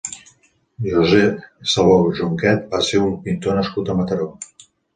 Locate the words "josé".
0.93-1.19